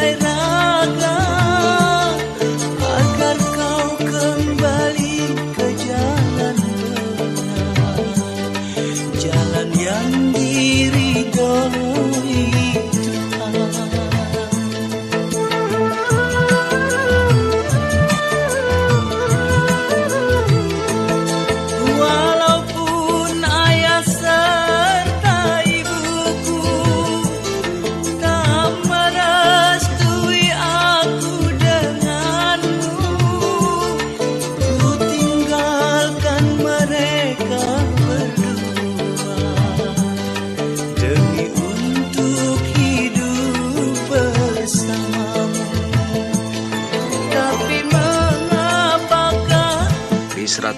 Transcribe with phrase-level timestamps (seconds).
[0.00, 0.29] baila.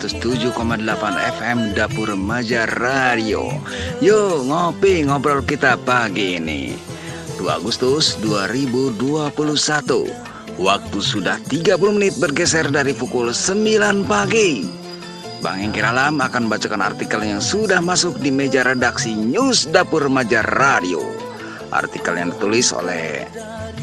[0.03, 0.83] 107,8
[1.39, 3.55] FM Dapur Remaja Radio.
[4.03, 6.75] Yuk ngopi ngobrol kita pagi ini.
[7.39, 8.99] 2 Agustus 2021.
[10.59, 14.67] Waktu sudah 30 menit bergeser dari pukul 9 pagi.
[15.39, 20.43] Bang Engkir Alam akan bacakan artikel yang sudah masuk di meja redaksi News Dapur Remaja
[20.59, 20.99] Radio.
[21.71, 23.23] Artikel yang ditulis oleh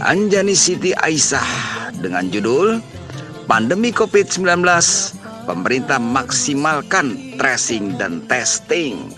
[0.04, 1.48] Anjani Siti Aisyah
[1.96, 2.84] dengan judul
[3.48, 4.68] Pandemi COVID-19
[5.50, 9.10] pemerintah maksimalkan tracing dan testing.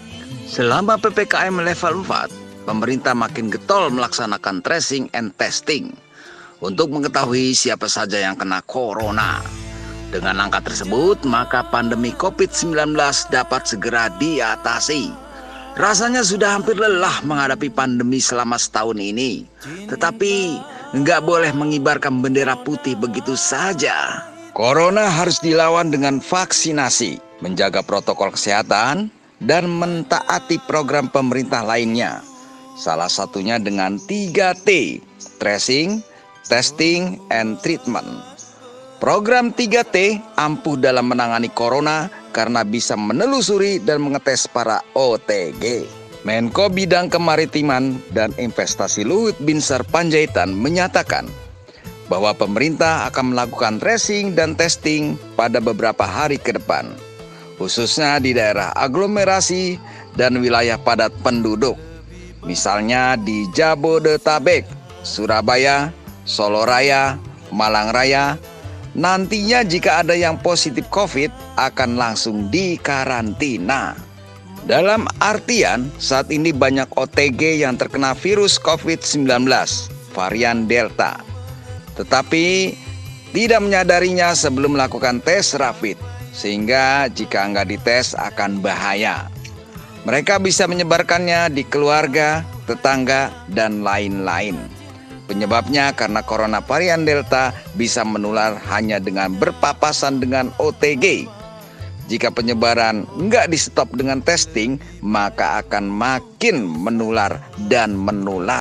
[0.47, 5.91] Selama PPKM level 4, pemerintah makin getol melaksanakan tracing and testing
[6.63, 9.43] untuk mengetahui siapa saja yang kena corona.
[10.11, 12.95] Dengan angka tersebut, maka pandemi COVID-19
[13.31, 15.11] dapat segera diatasi.
[15.75, 19.47] Rasanya sudah hampir lelah menghadapi pandemi selama setahun ini.
[19.87, 20.59] Tetapi
[20.99, 24.30] nggak boleh mengibarkan bendera putih begitu saja.
[24.61, 29.09] Corona harus dilawan dengan vaksinasi, menjaga protokol kesehatan,
[29.41, 32.21] dan mentaati program pemerintah lainnya.
[32.77, 35.01] Salah satunya dengan 3T,
[35.41, 36.05] tracing,
[36.45, 38.05] testing, and treatment.
[39.01, 45.89] Program 3T ampuh dalam menangani corona karena bisa menelusuri dan mengetes para OTG.
[46.21, 51.25] Menko Bidang Kemaritiman dan Investasi Luhut Binsar Panjaitan menyatakan
[52.11, 56.91] bahwa pemerintah akan melakukan tracing dan testing pada beberapa hari ke depan,
[57.55, 59.79] khususnya di daerah aglomerasi
[60.19, 61.79] dan wilayah padat penduduk,
[62.43, 64.67] misalnya di Jabodetabek,
[65.07, 65.95] Surabaya,
[66.27, 67.15] Solo Raya,
[67.55, 68.35] Malang Raya.
[68.91, 73.95] Nantinya jika ada yang positif COVID akan langsung dikarantina.
[74.67, 79.47] Dalam artian saat ini banyak OTG yang terkena virus COVID-19
[80.11, 81.30] varian Delta.
[81.97, 82.75] Tetapi
[83.31, 85.95] tidak menyadarinya sebelum melakukan tes rapid
[86.31, 89.27] sehingga jika nggak dites akan bahaya.
[90.07, 94.57] Mereka bisa menyebarkannya di keluarga, tetangga, dan lain-lain.
[95.29, 101.29] Penyebabnya karena corona varian Delta bisa menular hanya dengan berpapasan dengan OTG
[102.11, 107.39] jika penyebaran nggak di stop dengan testing, maka akan makin menular
[107.71, 108.59] dan menular.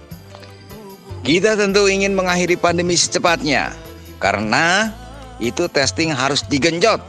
[1.20, 3.76] Kita tentu ingin mengakhiri pandemi secepatnya,
[4.16, 4.88] karena
[5.36, 7.00] itu testing harus digenjot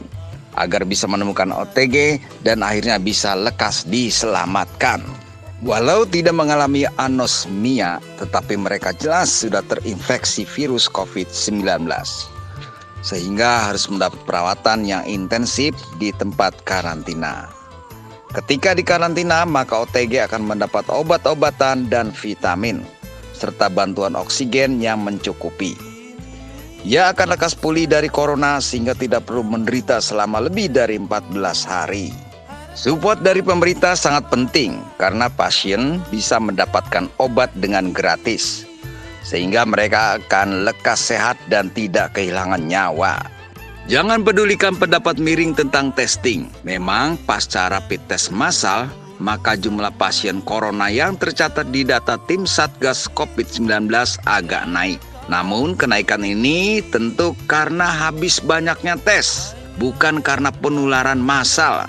[0.52, 5.00] agar bisa menemukan OTG dan akhirnya bisa lekas diselamatkan.
[5.64, 11.86] Walau tidak mengalami anosmia, tetapi mereka jelas sudah terinfeksi virus COVID-19
[13.02, 17.50] sehingga harus mendapat perawatan yang intensif di tempat karantina.
[18.32, 22.80] Ketika di karantina, maka OTG akan mendapat obat-obatan dan vitamin,
[23.42, 25.74] serta bantuan oksigen yang mencukupi.
[26.86, 31.34] Ia akan lekas pulih dari corona sehingga tidak perlu menderita selama lebih dari 14
[31.66, 32.14] hari.
[32.78, 38.64] Support dari pemerintah sangat penting karena pasien bisa mendapatkan obat dengan gratis
[39.22, 43.22] sehingga mereka akan lekas sehat dan tidak kehilangan nyawa.
[43.90, 46.46] Jangan pedulikan pendapat miring tentang testing.
[46.62, 48.86] Memang pasca rapid test massal,
[49.22, 53.86] maka jumlah pasien corona yang tercatat di data tim Satgas COVID-19
[54.26, 54.98] agak naik.
[55.30, 61.86] Namun kenaikan ini tentu karena habis banyaknya tes, bukan karena penularan massal.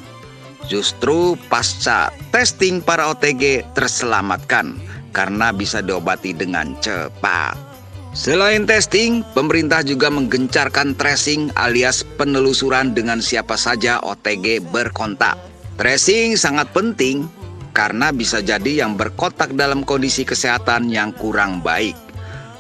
[0.70, 4.80] Justru pasca testing para OTG terselamatkan
[5.12, 7.74] karena bisa diobati dengan cepat.
[8.14, 15.53] Selain testing, pemerintah juga menggencarkan tracing alias penelusuran dengan siapa saja OTG berkontak.
[15.74, 17.26] Tracing sangat penting
[17.74, 21.98] karena bisa jadi yang berkontak dalam kondisi kesehatan yang kurang baik,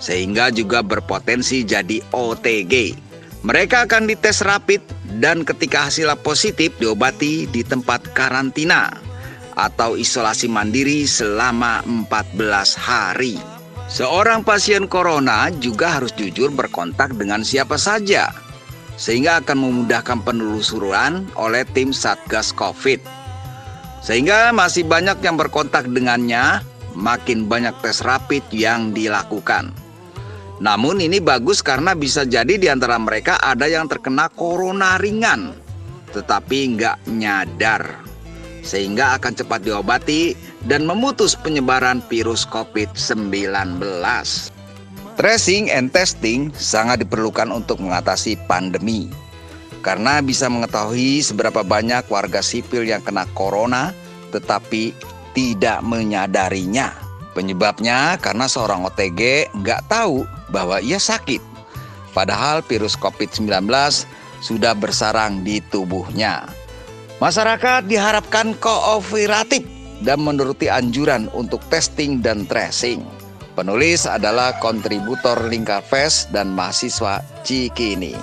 [0.02, 2.98] sehingga juga berpotensi jadi OTG.
[3.46, 4.82] Mereka akan dites rapid
[5.22, 8.98] dan ketika hasilnya positif diobati di tempat karantina
[9.54, 12.40] atau isolasi mandiri selama 14
[12.74, 13.38] hari.
[13.94, 18.34] Seorang pasien corona juga harus jujur berkontak dengan siapa saja,
[18.96, 23.02] sehingga akan memudahkan penelusuran oleh tim Satgas COVID.
[24.04, 26.60] Sehingga masih banyak yang berkontak dengannya,
[26.94, 29.72] makin banyak tes rapid yang dilakukan.
[30.60, 35.56] Namun ini bagus karena bisa jadi di antara mereka ada yang terkena corona ringan,
[36.14, 38.04] tetapi nggak nyadar
[38.64, 40.34] sehingga akan cepat diobati
[40.66, 43.84] dan memutus penyebaran virus COVID-19.
[45.14, 49.14] Tracing and testing sangat diperlukan untuk mengatasi pandemi
[49.86, 53.94] karena bisa mengetahui seberapa banyak warga sipil yang kena corona
[54.34, 54.96] tetapi
[55.38, 56.98] tidak menyadarinya.
[57.38, 61.42] Penyebabnya karena seorang OTG nggak tahu bahwa ia sakit.
[62.18, 63.70] Padahal virus COVID-19
[64.42, 66.50] sudah bersarang di tubuhnya.
[67.22, 69.66] Masyarakat diharapkan kooperatif
[70.02, 73.23] dan menuruti anjuran untuk testing dan tracing.
[73.54, 78.18] Penulis adalah kontributor Lingkar Fest dan mahasiswa Cikini.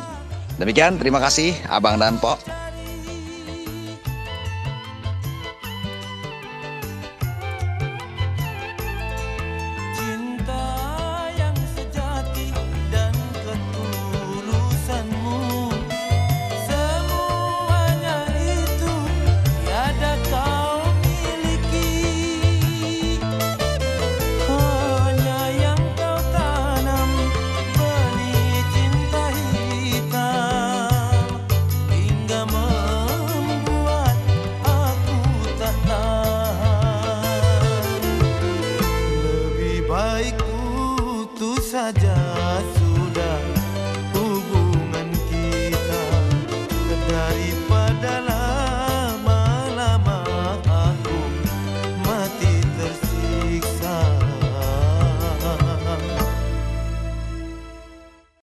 [0.58, 2.59] Demikian, terima kasih Abang dan Pok.